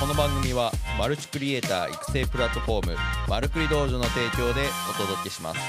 [0.00, 2.96] この番組はマルチクリエイター育成プラットフォーム
[3.28, 5.60] マルクリ道場の提供でお届けします。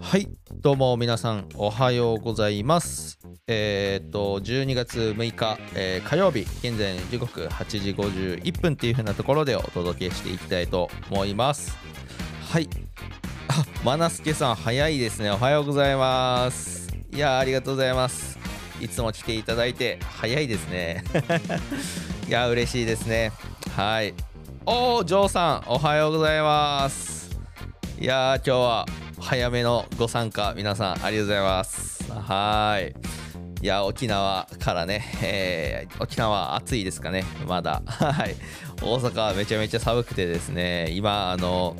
[0.00, 0.26] はい
[0.62, 3.18] どうも皆さんおはようございます。
[3.46, 11.76] えー、っと12月6日、えー、火曜日現在時刻8時51分っていう風なところでお届けしていきたいと思います。
[12.50, 12.70] はい。
[13.48, 15.30] あマナスケさん早いですね。
[15.30, 16.88] おはようございます。
[17.12, 18.33] いやありがとうございます。
[18.80, 21.04] いつも来ていただいて早いですね。
[22.28, 23.32] いや嬉しいですね。
[23.76, 24.14] はい。
[24.66, 27.38] おージョーさんおはようございます。
[28.00, 28.86] いや今日は
[29.20, 32.12] 早めのご参加皆さんありがとうございます。
[32.12, 32.94] はい。
[33.62, 37.82] いや沖縄からね、えー、沖縄暑いですかねまだ。
[37.86, 38.36] はい。
[38.82, 41.76] 大阪はめちゃめちゃ寒くてですね今あの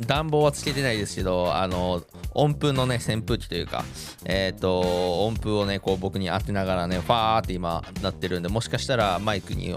[0.00, 2.02] 暖房はつけてないですけどあの
[2.34, 3.84] 温風のね扇風機というか
[4.24, 9.74] えっ、ー、と温風をねこう僕に当てながらねファーって今なってるんでもしかしたらマイクに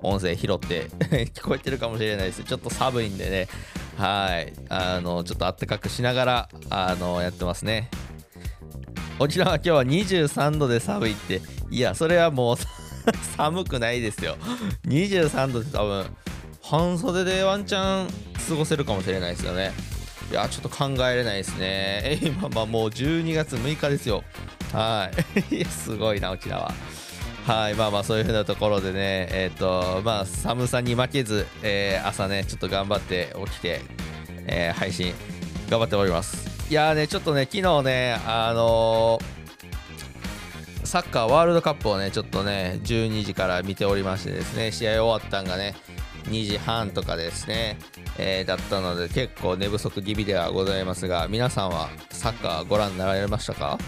[0.00, 0.88] 音声拾って
[1.34, 2.44] 聞こえてるかもしれないです。
[2.44, 3.48] ちょっと寒いんでね。
[3.96, 4.52] はい。
[4.68, 7.90] あのちょっとあったかくしながらあのやってますね。
[9.18, 11.40] 沖縄今日は23度で寒いって。
[11.70, 12.56] いやそれはもう
[13.36, 14.36] 寒くないですよ。
[14.86, 16.06] 23度って多分
[16.70, 18.08] 半袖でワンチャン
[18.46, 19.72] 過ごせるかもしれないですよね。
[20.30, 22.02] いやちょっと考えれないですね。
[22.04, 24.22] え今まあもう12月6日ですよ。
[24.74, 25.10] は
[25.50, 25.64] い。
[25.64, 26.70] すごいな沖縄。
[27.46, 33.80] はいまあまあそういう風なところでねえっ、ー、とまあ寒さに負けず、えー、朝ねちょっと頑張って起きて、
[34.46, 35.14] えー、配信
[35.70, 36.68] 頑張っております。
[36.68, 39.18] いやねちょっとね昨日ねあの
[40.84, 45.74] サッカーワールドカップをねちょっとね12時から見ておりましてですね試合終わったんがね
[46.28, 47.78] 2時半とかですね、
[48.18, 53.78] えー、だったので結構寝不足気味ではございますが皆さんはサッカーご覧になられましたか？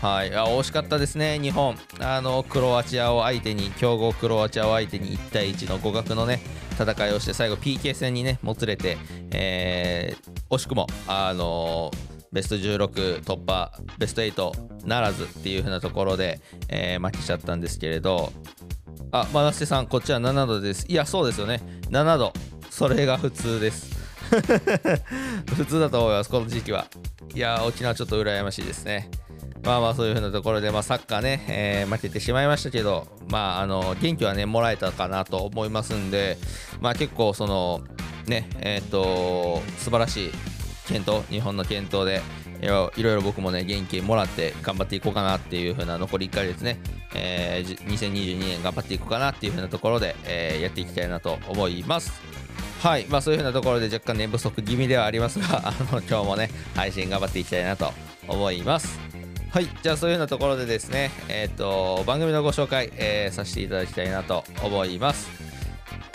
[0.00, 0.34] はい。
[0.34, 1.76] あ惜しかったですね日本。
[1.98, 6.40] あのクロアチアを相手に強豪クロアチアを相手に1対1の互角のね
[6.78, 8.96] 戦いをして最後 PK 戦にねもつれて、
[9.32, 18.32] えー、惜しくもあのーベスト16突破ベスト8ならずっていう風なところで、えー、負けちゃったんですけれど
[19.12, 20.86] あ、マナステさん、こっちは7度です。
[20.88, 21.60] いや、そうですよね。
[21.90, 22.32] 7度。
[22.70, 23.90] それが普通です。
[25.56, 26.86] 普通だと思います、この時期は。
[27.34, 29.10] いや、沖縄ちょっと羨ましいですね。
[29.64, 36.38] まあまあそういう風なところで、まあ、サッカーね、えー、負けてしまいましたけど、まああの元気はねもらえたかなと思いますんで、
[36.80, 37.82] まあ結構その
[38.26, 40.30] ねえっ、ー、と素晴らしい
[40.88, 42.22] 検討日本の検討で
[42.62, 46.78] いろいろ僕もね元気もらって頑張っていこうかなっていう風な残り1回ですね、
[47.14, 52.12] えー、2022年頑張っていこうかなっていう風なところで、えー、やっていきたいなと思います。
[52.82, 53.06] はい。
[53.10, 57.92] まあそういう風なところで若干寝不足気味ではありますが あの今日もね配信頑張っていきたいなと
[58.26, 58.98] 思います。
[59.50, 59.68] はい。
[59.82, 65.49] じゃあそういうようなところでですねえっ、ー、と番組のご紹介、えー、させていただきたいなと思います。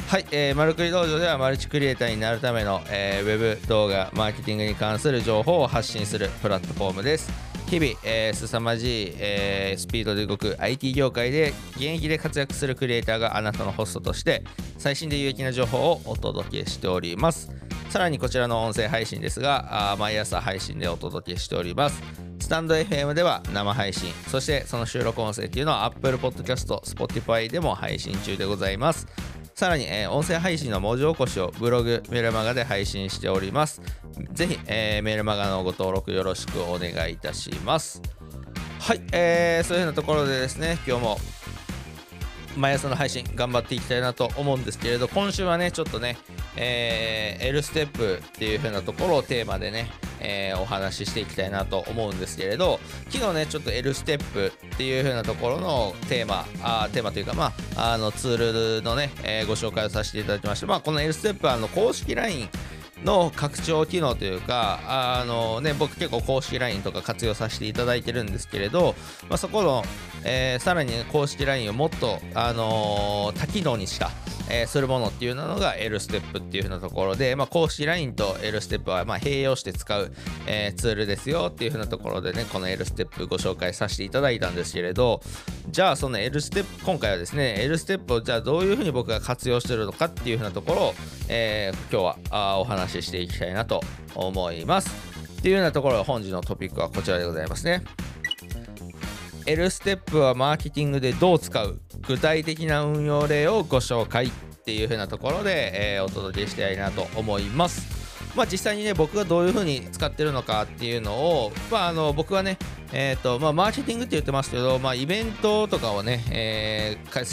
[0.07, 7.33] はい、えー、マルクリ道場ではマルチクリエイターになるための、えー、ウェブ動画マーケティングに関する情報を発信するプラットフォームです。
[7.67, 14.43] 日々、えー、凄まじい、えー、スピードで動く IT 業界で現役で活躍するクリエイターがあなたのホストとして
[14.77, 17.51] 最新で有益な情報をお届けしております。
[17.89, 22.03] さらにこちらの音声配信ですがあ毎朝配信でお届けしております。
[22.39, 24.13] スタンド FM では生配信。
[24.27, 29.07] そしてその収録音声っていうのは Apple Podcast、Spotify でも配信中でございます。
[29.55, 33.81] さらに、えー、音声配信の文字起こしをブログ、メルマガで配信しております。
[34.33, 38.01] ぜひ、えー、メルマガのご登録よろしくお願いいたします。
[38.81, 41.17] はい、えー、そういうようなところでですね、今日も
[42.57, 46.17] 毎朝の配信頑張っていきたいなと思うんですけれど、今週はね、ちょっとね、
[46.57, 49.89] えー、L ステップっていう風なところをテーマでね、
[50.19, 62.49] えー、お話ししていきたいなと思うんですけれど昨日ねちょっと L ステップっていう風なところのテーマあテーマというかまああのツールのね、えー、ご紹介をさせていただきましてまあこの L ステップはあの公式 LINE
[63.05, 68.95] の拡張機能というかあの、ね、僕結構公式 LINE とか活用させていただいてるんですけれど、
[69.29, 69.83] まあ、そこの、
[70.23, 74.11] えー、さらに、公式 LINE をもっと、あのー、多機能にした、
[74.49, 80.11] え、するものっていうのが L ステップっていう風なところで、まあ、公式 LINE と L ステップはま併用して使う、
[80.47, 85.21] えツールですよっていう風なところでねこの L ステップご紹介させていただいたんですけれど
[85.69, 90.93] じゃあその L ステップ今回はですね L ステップをじゃあどういう風に僕が活用してるのかっていう風なところを、
[91.29, 93.81] え今日はあお話ししていきたいなと
[94.13, 94.89] 思います。
[95.39, 97.83] っていうようなところで本日のトピックはこちらでございますね。
[99.45, 104.29] L ステップはマーケティングでどう使う具体的な運用例をご紹介っ
[104.65, 108.05] ていう風なところで、えー、お届けしたいなと思います。
[108.35, 112.57] まあ、実際にね僕がどういう風に使ってるのかっていうのを、まあ、あの僕はね
[112.97, 117.25] えーとまあ、マーケティングって言ってますけど、まあ、イベントとかをね、えー、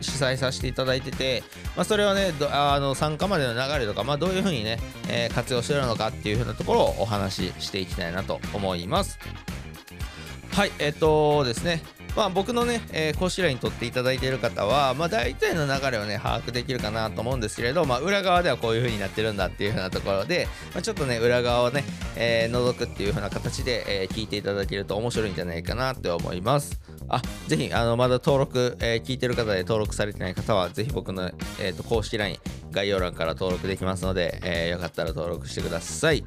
[0.00, 1.42] 主催させていただいてて、
[1.76, 4.78] まあ、それをねあの参加までの流れとか、まあ、どういうふうにね、
[5.08, 9.18] えー、活用してるのかっていうふうなところをお話ししていきたいなと思います
[10.52, 11.82] はいえっ、ー、とですね
[12.16, 21.84] まあ、僕のね、えー、公式 LINE に取っていただいている方は、まあ、大体の流れをね、把握できるかなと思うんですけれど、まあ、裏側ではこういう風になってるんだっていう風なところで、まあ、ちょっとね、裏側をね、
[22.16, 26.80] えー、覗くっていう風な形で、えー、聞いていただけると面白いんじゃないかなって思います。
[27.08, 31.30] あ、ぜひ、あの、まだ登録、えー、聞いてる方で登録されてない方は、ぜひ僕の、
[31.60, 32.38] えーと、公式 LINE
[32.70, 36.24] 概要欄から登録できますので、えー、よかったら登録してください。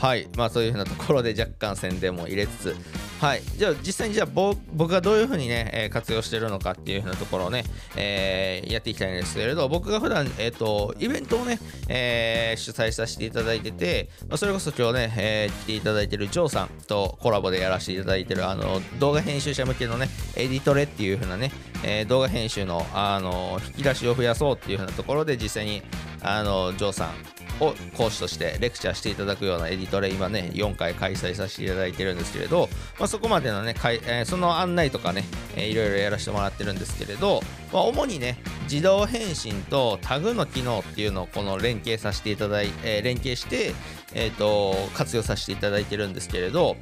[0.00, 2.76] はい、まあそういう風なところで若干宣伝も入れつつ、
[3.20, 7.64] はい、じゃあ実際にじゃあ僕がどういうふうにね、え、活用してるのかっていうふうなところをね、
[7.96, 11.58] えー、やっていきたいんですけれど、僕が普段、えっ、ー、と、イベントをね、
[11.88, 21.50] え主催させていただいてて、まあ、それこそ今日ね、え来ていただいてるジョーさんとコラボでやらせていただいてる、あの、動画編集者向けのね、エディトレっていうふうなね、
[21.82, 25.82] え動画編集の、あの、引き出しを増やそうっていうふうなところで実際に、
[26.22, 32.68] あの、ジョーさん、を講師としてレクチャーしていただくようなエディトレ今ね4回開催させていただいてるんですけれど、
[32.98, 35.24] まあ、そこまでのねかい、えー、その案内とかね、
[35.56, 37.40] えー、いろいろやらせてもらってるんですけれど、
[37.72, 43.74] まあ、主にね自動返信とタグの機能っていうのをこの連携させていただい、えー、連携して、
[44.14, 46.76] えーと、活用させていただいてるんですけれど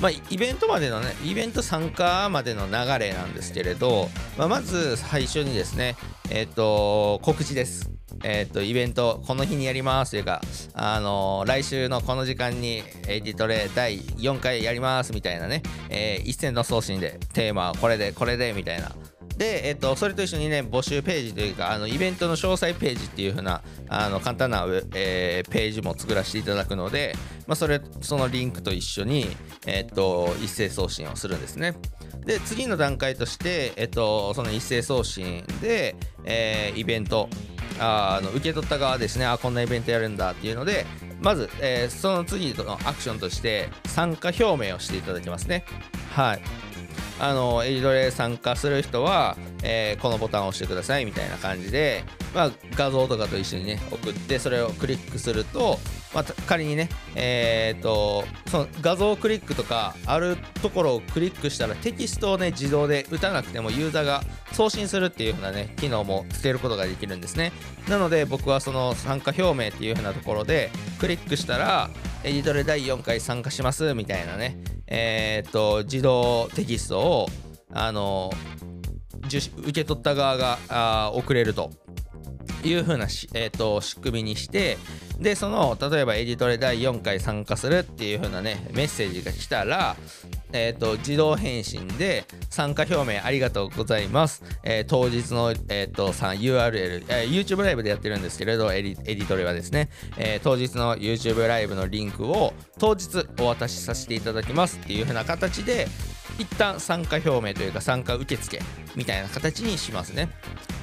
[0.00, 4.08] まあ、イベントまでのね、イベント参加までの流れなんですけれど、
[4.38, 5.94] まあ、まず最初にですね、
[6.30, 7.99] えっ、ー、と、告知です。
[8.22, 10.40] え、ー、と、イベント、この日にやりますというか、
[10.74, 18.92] あのー、来週のこの時間にエディトレ第4回やりますみたいなね、えー、一斉の送信でテーマはこれで、これでみたいな。
[19.40, 27.14] で、えっと、それと一緒にね、募集ページというか、あのイベントの詳細ページっていう風な、あの簡単な、えー、ページも作らせていただくので、
[27.46, 29.26] まあ、それ、そのリンクと一緒に、
[29.66, 31.74] えっと、一斉送信をするんですね。
[32.26, 37.30] で、次の段階として、えっと、その一斉送信で、えー、イベント、
[37.80, 39.26] ああの受け取った側ですね。
[39.26, 40.86] あこんなイベントやるんだっていうので
[41.20, 45.64] まず、えー、その次のアクションとして参加表明をしていただきますね。
[46.14, 46.42] はい。
[47.20, 52.02] あのエリドレ参加する人は、えー、このボタンを押してくださいみたいな感じで、
[52.34, 55.78] まあ、画像とかと一緒にね送ってそれをクリックすると
[56.14, 64.22] まあ、仮にね、えーと、その画像クリックとかあるところをクリックしたらテキストをね自動で打たなくてもユーザーが
[64.52, 67.52] 送信するっていう風なね機能もつけることができるんですね。
[67.88, 71.90] なので僕はその参加表明っていう風なところでクリックしたら
[72.24, 74.58] エディトレ第4回参加しますみたいなね
[74.90, 77.26] えっ、と自動テキストを
[77.72, 78.30] あの
[79.22, 81.70] 受け取った側があ送れると。
[82.68, 83.04] いう風な、
[83.34, 84.78] えーと仕組みにして
[85.18, 89.96] でその例えばエディトレ第4回参加するっていう風なねメッセージが来たら
[90.52, 105.86] えーと、自動返信で参加表明ありがとうございます、えー、当日の、えーと、URL、えー、YouTube ライブでやってるんですけれどエディトレはですね、えー、当日の YouTube ライブのリンクを当日お渡しさせていただきますっていう風な形で
[106.38, 108.60] 一旦参加表明というか参加受付
[108.96, 110.30] みたいな形にしますね。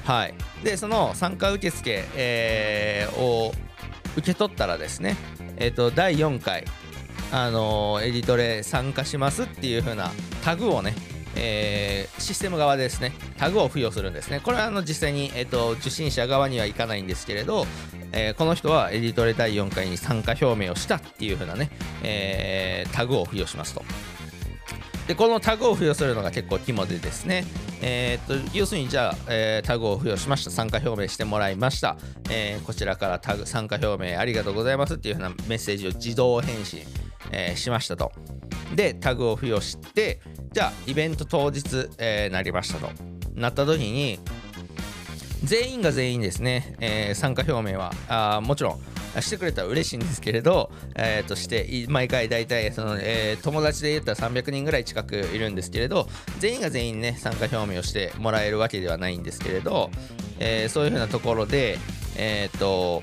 [0.04, 0.34] はい。
[0.64, 3.52] でその参加受付、えー、を
[4.16, 5.16] 受け取ったらですね、
[5.56, 6.64] えーと、第4回、
[7.32, 10.10] あのー、エディトレ参加しますっていう風な
[10.44, 10.94] タグをね、
[11.36, 14.40] えー、システム側ですねタグを付与するんですね。
[14.40, 17.66] これはあの実際に、えーと、受信者側にはいかないんですけれど、
[18.12, 21.70] えー、この人はエディトレ第4回に参加表明をしたっていう風なね、
[22.02, 23.84] え、タグを付与しますと。
[25.08, 27.46] でこのタグを付与するのが結構肝でですね、
[27.80, 30.50] えー、っと要するにじゃあ、えー、タグを付与しました。
[30.50, 31.96] 参加表明してもらいました、
[32.30, 36.82] えー、こちらからタグ参加表明ありがとうございますっていうふうなメッセージを自動返信、
[37.32, 38.12] えしましたと。
[38.74, 40.20] でタグを付与して
[40.52, 42.90] じゃあイベント当日、えなりましたと。
[43.34, 44.18] なった時に
[45.42, 48.80] 全員が全員ですね、え参加表明はあもちろん
[49.20, 59.90] してくれたら嬉しいんですけれど、えー、として毎回大体その、えー、友達で言ったら300人ぐらい近くいるんですけれど全員が全員ね参加表明をしてもらえるわけではないんですけれど、
[60.38, 61.78] えー、そういうふうなところで
[62.20, 63.02] えっ、と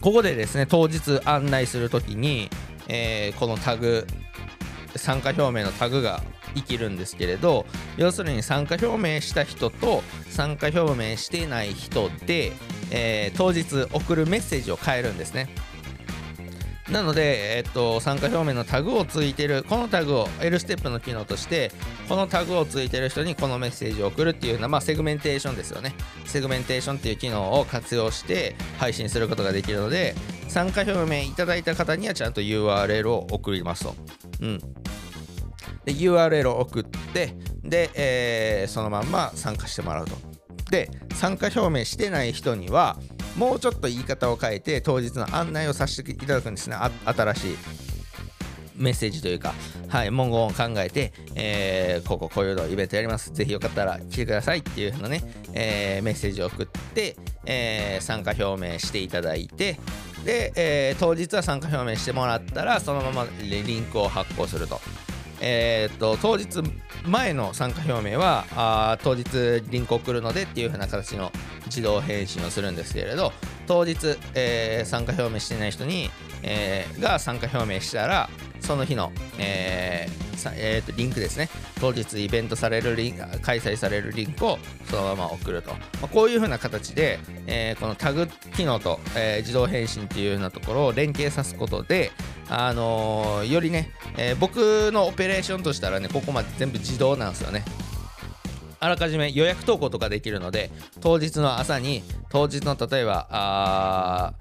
[0.00, 2.48] ここでですね当日案内するときに、
[2.86, 4.06] えこのタグ
[4.94, 6.22] 参加表明のタグが
[6.54, 7.66] 生きるんですけれど
[7.96, 12.52] 要するに参加表明した人と参加表明していない人で、
[12.90, 15.48] えー、当日送るメッセージを変えるんですね。
[16.90, 21.70] なので、えっと、参加表明のタグをついてる、このタグを L ステップの機能として、
[22.08, 25.94] このタグをついてる人にこのメッセージを送るっていうような、まあ、セグメンテーションですよね。
[26.24, 30.14] セグメンテーションっていう機能を活用して配信することができるので、
[30.48, 33.94] 参加表明いただいた方にはちゃんと URL を送りますと。
[34.40, 34.58] うん。
[35.84, 40.27] で URL を送ってで、えーそのまんま参加してもらうと
[40.70, 42.96] で参加表明してない人には
[43.36, 47.56] もうちょっと言い方を変えて当日の案内をさせていただくんですね新しい
[48.78, 49.54] メッセージというか、
[49.88, 53.32] はい、文言を考えて、えーこここういうのイベントやります。
[53.32, 55.22] ぜひよかったら来てくださいっていうふうなね、
[55.52, 59.78] えーメッセージを送って、えー参加表明していただいて、
[60.24, 64.80] で、え当日は参加表明してもらったら、そのままリンクを発行すると。
[65.40, 66.62] えーっと当日
[67.06, 71.32] 前の参加表明はあ当日リンクを送るのでっていう風な形の
[71.66, 73.32] 自動返信をするんですけれど
[73.66, 76.10] 当日、えー参加表明してない人に、
[76.42, 78.28] えーが参加表明したら
[78.60, 81.48] その日の、えーさえーとリンクですね。
[81.80, 92.12] 当日イベントされるリン開催されるリンクをそのまま送ると、まあこういう風な形で、えーこのタグ機能と、え自動返信っていうようなところを連携さすことで
[92.50, 97.64] あのーよりね、えー僕のオペレーションとしたらねここまで全部自動なんですよね。
[98.80, 104.34] あらかじめ予約投稿とかできるので当日の朝に当日の例えば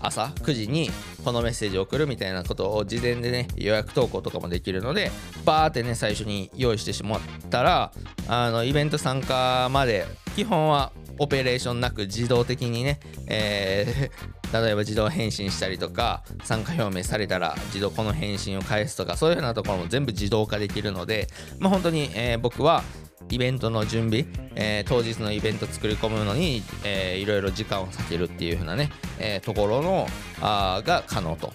[0.00, 0.90] 朝9時に
[1.22, 5.10] このメッセージを送るみたいなことを事前でね予約投稿とかもできるので
[5.44, 7.92] バーってね最初に用意してしまったら
[8.28, 21.28] あのイベント参加まで基本はオペレーションなく自動的にね、えー例えば自動返信したりとか参加表明されたら自動この返信を返すとかそういうようなところも全部自動化できるので、
[21.58, 22.82] まあ、本当に、えー僕は
[23.30, 30.06] イベントの準備、えー当日のイベント作り込むのに、えーいろいろ時間を割けるっていう風なね、えーところの
[30.40, 31.52] あが可能と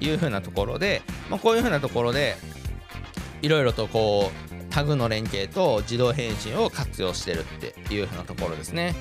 [0.00, 2.36] いう風なところで、まあ、こういう風なところで
[3.42, 8.94] いろいろとこうタグの連携と自動返信を活用してるっていう風なところですね。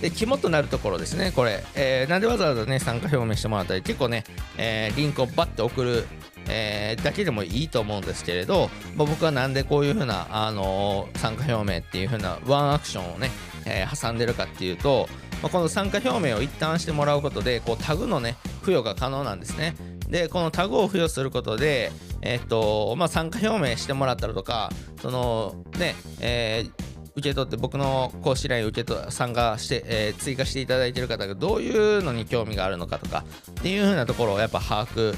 [0.00, 4.24] で肝となるところですね、これ、えーなんでわざわざね、参加表明してもらったり、結構ね、
[4.58, 6.04] えーリンクをバッて送る、
[6.48, 13.30] えーだけでもいいと思うんですけれど、まあ僕はなんでこういう風な、あのー参加表明っていう風なワンアクションをね、
[13.64, 15.08] え挟んでるかっていうと、
[15.42, 19.74] まあこの参加表明を一旦してもらうことで、こうタグのね、付与が可能なんですね。
[20.08, 21.90] で、このタグを付与することで、
[22.22, 24.70] えっと、まあ、参加表明してもらったりとか、
[25.02, 26.85] そのね、えー
[27.16, 35.14] 受け取って僕の公式 LINE 受け取参加して、えー追加していただいている方がどういうのに興味があるのかとかっていう風なところをやっぱ把握、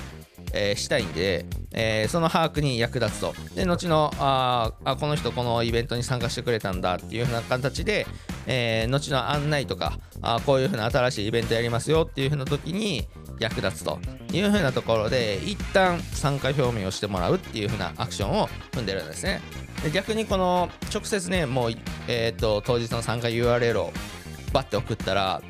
[0.55, 8.07] えーしたいんで、えーその把握に役立つとで後のああこの人このイベントに参加してくれたんだっていう風な形で、
[8.47, 13.09] えー後の案内とかあこういう風な新しいイベントやりますよっていう風な時に
[13.41, 13.99] 役立つと
[14.33, 19.41] いう風なところで一旦参加表明をしてもらうっていう風なアクションを踏んでるんですね。
[19.83, 21.71] で逆にこの直接ねもう、
[22.09, 23.93] えー、と当日の参加 URL を
[24.53, 25.43] バッて送ったら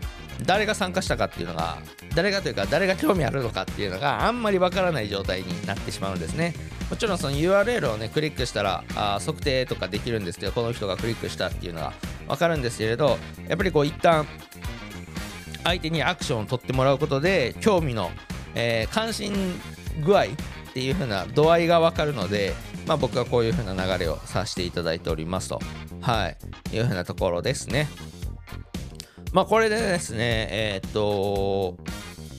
[0.45, 1.79] 誰が参加したかっていうのが
[2.15, 6.55] 誰がというか誰が興味あるのかっていうのがあんまりわからない状態になってしまうんですね。
[6.91, 11.93] もちろんその URL をねクリックしたらあ測定とかできるんですけどこの人がクリックしたっていうのが
[12.27, 14.27] わかるんですけれどやっぱりこう一旦
[15.65, 18.11] 相手にアクションを取ってもらうことで興味の、
[18.55, 19.35] えー関心
[20.05, 20.27] 具合っ
[20.73, 22.55] ていう風な度合いが分かるので、
[22.89, 25.61] まあ、僕はこういう風な流れをさせていただいておりますと、
[26.01, 26.37] はい、
[26.75, 27.87] いう風なところですね。
[29.35, 31.77] まあこれでですね、えーっと、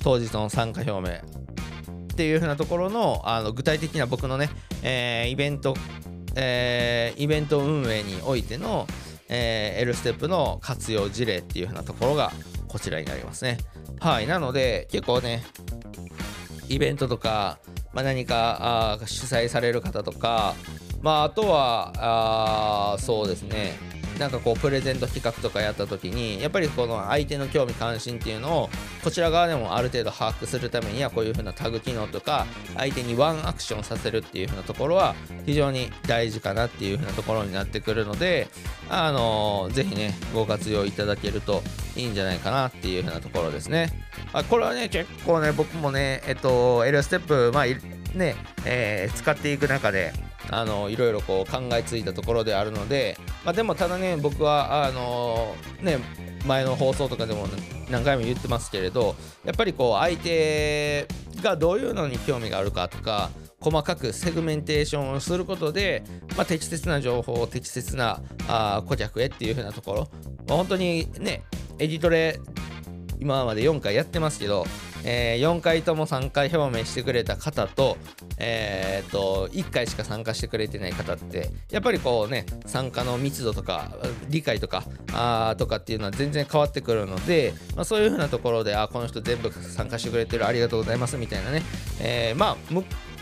[0.03, 4.49] 当日の参加表明っていう風なところのあの具体的な僕のね、
[4.81, 5.75] えーイベント、
[6.35, 8.87] えーイベント運営においての、
[9.29, 12.31] えー L ステップの活用事例っていう風なところが
[12.67, 13.59] こちらになりますね。
[13.99, 15.43] はい、なので結構ね、
[16.69, 17.59] イベントとか、
[17.93, 20.55] まあ、何かあ主催される方とか、
[21.01, 21.93] まあ、あとは
[22.93, 23.77] あそうですね。
[24.19, 28.69] なんかこうプレゼント企画とかやった時にやっぱりこの相手の興味関心っていうのを
[29.03, 32.45] こちら側でもある程度把握するためにはこういう風なタグ機能とか
[32.75, 38.49] 相手にワンアクションさせるっていう風なところは非常に大事かなっていう風なところになってくるので
[38.89, 41.63] あのーぜひねご活用いただけると
[41.95, 43.89] いいんじゃないかなっていう風なところですね。
[44.33, 47.65] あこれはね結構ね僕もねえっと L ステップまあ
[48.15, 48.35] ね、
[48.65, 50.13] えー使っていく中で
[50.51, 55.99] あのいろいろこう考えついたところであるので、まあ、でもただね僕はあのね
[56.45, 57.47] 前の放送とかでも
[57.89, 59.15] 何回も言ってますけれど
[59.45, 61.07] やっぱりこう相手
[61.41, 63.29] がどういうのに興味があるかとか
[63.59, 66.03] 細かくセグメンテーションをすることで、
[66.37, 70.09] まあ、適切な情報を適切なあ顧客へっていう風なところ、
[70.47, 71.43] まあ本当にね
[71.77, 72.39] エディトレ
[73.19, 74.65] 今まで4回やってますけど、
[75.03, 77.97] えー4回とも参加表明してくれた方と,、
[78.37, 83.91] えー、と1回しか参加してくれてない方ってやっぱりこうね参加の密度とか
[84.29, 91.63] 理解とかあとかっていうのは全然変わってくるので、まあ、そういうふうなところであこの人全部参加してくれてるありがとうございますみたいなね、
[92.01, 92.57] えーまあ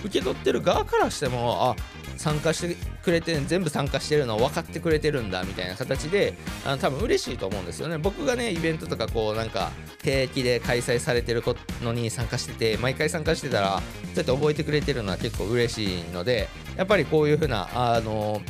[0.03, 1.75] 受け取ってる側からしてもあ
[2.17, 6.33] 参加してくれて全部参加してるのを分かってくれてるんだみたいな形で
[6.65, 7.97] あの多分嬉しいと思うんですよね。
[7.97, 9.71] 僕がねイベントとかこうなんか
[10.03, 11.41] 定期で開催されてる
[11.81, 18.41] のに参加してて毎回参加してたらそうやって覚えてくれてるのは結構嬉しいのでやっぱりこういう風なあの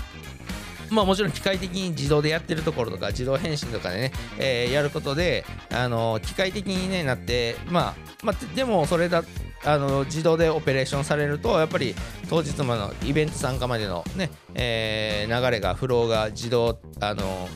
[0.89, 9.23] まあもちろん機械的に自動でやってるところとか自動返信とかでね、えー、やることで、あの機械的に、ね、なって、まあ、まあ、でもそれだ
[9.65, 11.95] あの自動でオペレーションされるとやっぱり
[12.29, 17.47] 当日までのイベント参加までのね、えー、流れがフローが自動あの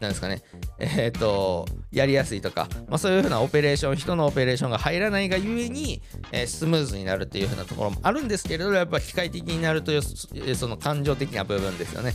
[0.00, 0.42] なんですかね。
[0.78, 12.14] えっ、ー、とやりやすいとか、まあ、そういうふうなオペレーション人のオペレーションが入らないがゆえに、えー、スムーズになるっていうふうなところもあるんですけれどやっぱ機械的になるとその感情的な部分ですよね。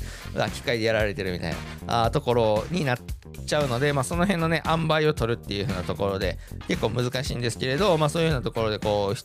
[0.53, 1.53] 機械でやられてるみたい
[1.85, 2.97] なあところになっ
[3.45, 9.15] ちゃうので、まあ、その辺のね塩梅を取るっていうふうなところで結構難しいんですけれど、まあ、そういうふうなところでこう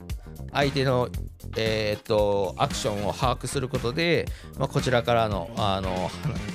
[0.53, 1.09] 相手の
[1.57, 4.27] えー、っとアクションを把握することで、
[4.59, 6.11] まあ、こちらからのあの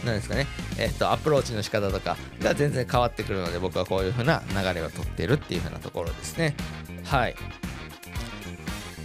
[0.05, 6.55] 何ですかね、えー、っとアプローチの仕方とかが全然変わってくるので僕はこういう風な流れをとってるっていう風なところですね。
[7.05, 7.35] はい。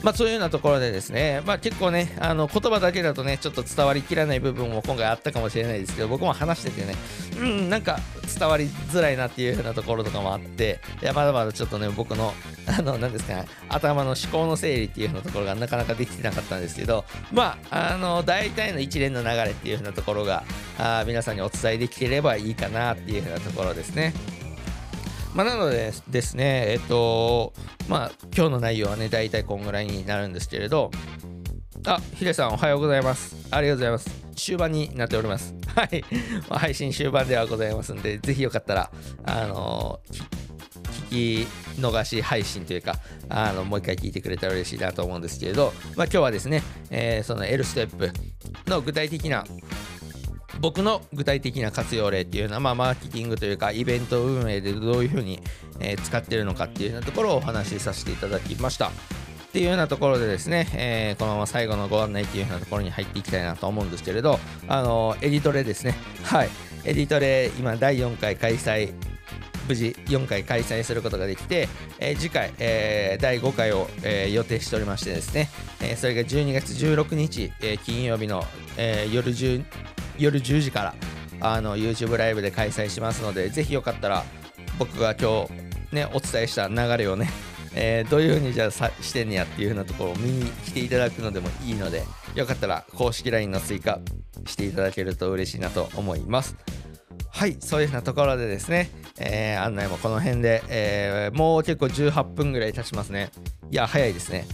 [0.04, 6.94] まあ、そういうようなところでですね、まあ、結構ね、あの言葉だけだとね、ちょっと伝わりきらない部分も今回あったかもしれないですけど、僕も話しててね、
[7.40, 7.98] うん、なんか
[8.38, 12.34] 伝わりづらいなっていう風なところとかもあって、いや、まだまだちょっとね、僕の、
[12.66, 20.44] あの、なんですかね、頭の思考の整理っていう風なところがなかなかできてなかったんですけど、まあ、あの、大体の一連の流れっていう風なところが、
[20.78, 24.12] あ皆さんにお伝えできればいいかなっていう風なところですね。
[25.34, 27.52] まあ、なのでですね、えっと、
[27.88, 30.92] まあ、今日の内容はね、大体こんぐらいになるんですけれど、
[31.86, 33.36] あ、ヒデさんおはようございます。
[33.50, 34.24] ありがとうございます。
[34.36, 35.54] 終盤になっております。
[35.74, 36.04] はい。
[36.48, 38.90] 配信終盤ではございますんで、ぜひよかったら、
[39.24, 40.00] あの
[41.10, 42.94] 聞き逃し配信というか、
[43.28, 48.12] あのもう一回聞いてくれたら嬉しいなと思うんですけれど、まあ、今日はですね、えー、その L ステップ
[48.66, 49.44] の具体的な
[50.60, 55.40] 僕の具体的な活用例っていうのは、まあ、マーケティングというかイベント運営でどういうふうに、
[55.80, 58.88] えー、使ってるのかっていうようなところをお話しさせていただきました。
[58.88, 58.90] っ
[59.54, 65.94] ていうようなところでですね、えー、このまま最後のご案内っていうようなところに入っていきたいなと思うんですけれど、あのエディトレですね。
[66.24, 66.48] はい。
[66.84, 68.92] エディトレ、今第4回開催
[69.68, 75.48] 無事4回開催することができて、えー、次回、えー、第5回を、えー、予定しておりましてですね、
[75.80, 78.44] えそれが12月16日、え金曜日の、
[78.76, 79.64] え夜10
[80.18, 80.94] 夜10時から
[81.40, 84.24] あの YouTube ライブで開催しますので、ぜひよかったら
[84.78, 87.30] 僕が今日ね、お伝えした流れをね、
[87.74, 92.02] えー、どういう風にじゃあしてんねやっていう風なところを見に来ていただくのでもいいので、
[92.34, 94.00] よかったら公式 LINE の追加
[94.46, 96.56] していただけると嬉しいなと思います。
[97.30, 103.30] はい、そういう風なところでですね、えー、案内もこの辺で、えー、もう結構18分ぐらい経ちますね。
[103.70, 104.46] いや、早いですね。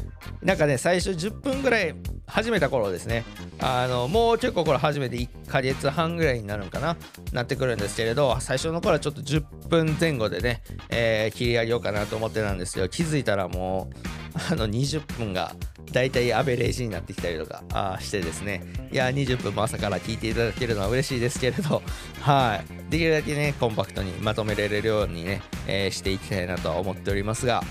[0.42, 1.94] なんかね、最初10分ぐらい
[2.26, 3.24] 始めた頃ですね、
[3.58, 6.96] あのもう結構これ初めて1ヶ月半ぐらいになるんかな、
[7.32, 15.54] なってくるんですけれど、最初の頃はちょっと10分前後でね、えー、切り上げようかなと思ってたんですけど、気づいたらもう、あの20分が
[15.92, 21.82] 大体アベレージになってきたりとかあしてですね、いや、20分も朝から聞いていただけるのは嬉しいですけれど、
[22.22, 27.62] はい、できるだけね、コンパクトにまとめられるようにね、えー、していきたいなとは思っておりますが、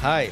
[0.00, 0.30] はい、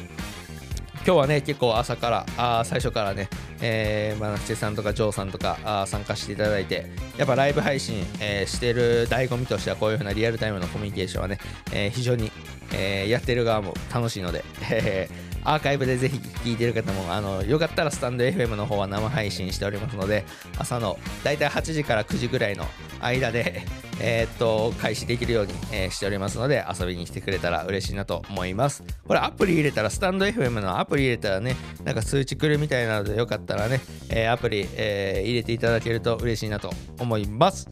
[1.05, 3.27] 今日はね、結構朝から、あ最初からね、
[3.61, 6.85] えー、まなちさんとかジョーさんとかあ参加していただいて、
[7.17, 11.39] やっぱライブ配信、えー、してる醍醐味としてはこういうふうなリアルタイムのコミュニケーションはね、
[11.73, 12.31] えー、非常に、
[12.73, 20.25] えー、やってる側も楽しいので、えーアーカイブでぜひ聞いてる方も、あの、よかったらスタンド FM の方は生配信しておりますので、
[20.57, 22.65] 朝の大体8時から9時ぐらいの
[23.01, 23.63] 間で、
[23.99, 28.83] えー、っと、開始できるように、えー、しておりますので、遊びに来てくれたら嬉しいなと思います。
[29.07, 37.69] これアプリ入れたら、スタンド FM のアプリ入れたらね、なんか通知来るみたいなので、よかったらね、えー、アプリ、え入れていただけると嬉しいなと思います。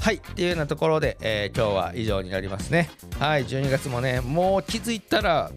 [0.00, 2.90] はい、っていうようなところで、え今日は以上になりますね。
[3.18, 5.50] はい、12月もね、もう気づいたら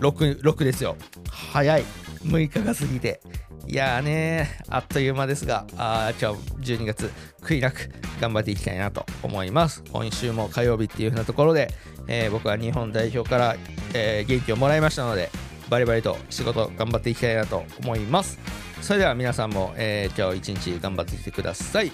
[0.00, 0.96] 6, 6ですよ。
[1.30, 1.84] 早い。
[2.24, 3.20] 6日が過ぎて。
[3.66, 7.10] いやーねあっという間ですが、あ今日12月、
[7.42, 9.84] 悔いなく頑張っていきたいなと思います。
[9.92, 11.72] 今週も火曜日っていう風なところで、
[12.08, 13.56] えー、僕は日本代表から、
[13.94, 15.30] えー、元気をもらいましたので、
[15.68, 18.38] バリバリと仕事頑張っていきたいなと思います。
[18.80, 21.92] それでは皆さんも、えー、今日一日頑張ってきてください。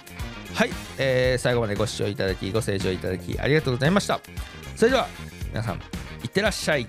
[0.55, 4.19] はい、えー、最後までご視聴いただき、ご清聴いただきありがとうございました。
[4.75, 5.07] それでは
[5.49, 5.79] 皆さん、い
[6.27, 6.87] ってらっしゃい。